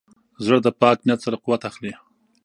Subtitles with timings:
[0.43, 1.93] زړه د پاک نیت سره قوت اخلي.